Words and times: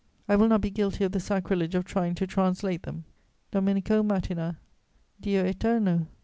I 0.27 0.35
will 0.35 0.47
not 0.47 0.61
be 0.61 0.71
guilty 0.71 1.03
of 1.03 1.11
the 1.11 1.19
sacrilege 1.19 1.75
of 1.75 1.85
trying 1.85 2.15
to 2.15 2.25
translate 2.25 2.81
them: 2.81 3.03
"Domenico, 3.51 4.01
mattina. 4.01 4.57
"Dio 5.21 5.43
eterno? 5.45 6.07